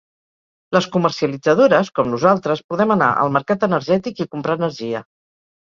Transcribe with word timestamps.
Les 0.75 0.87
comercialitzadores, 0.95 1.91
com 1.99 2.09
nosaltres, 2.15 2.65
podem 2.75 2.97
anar 2.97 3.13
al 3.25 3.33
mercat 3.39 3.69
energètic 3.71 4.27
i 4.27 4.31
comprar 4.35 4.61
energia. 4.63 5.05